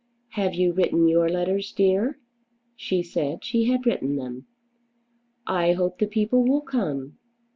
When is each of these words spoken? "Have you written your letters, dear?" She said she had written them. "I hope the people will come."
"Have 0.29 0.55
you 0.55 0.73
written 0.73 1.07
your 1.07 1.29
letters, 1.29 1.71
dear?" 1.71 2.17
She 2.75 3.03
said 3.03 3.45
she 3.45 3.65
had 3.65 3.85
written 3.85 4.15
them. 4.15 4.47
"I 5.45 5.73
hope 5.73 5.99
the 5.99 6.07
people 6.07 6.43
will 6.43 6.61
come." 6.61 7.19